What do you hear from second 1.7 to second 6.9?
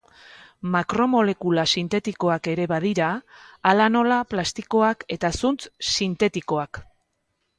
sintetikoak ere badira, hala nola plastikoak eta zuntz sintetikoak.